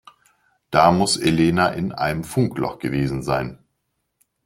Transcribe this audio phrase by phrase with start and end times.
[0.71, 3.59] Da muss Elena in einem Funkloch gewesen sein.